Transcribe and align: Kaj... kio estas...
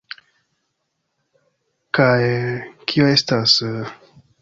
Kaj... 1.99 2.25
kio 2.93 3.15
estas... 3.15 3.61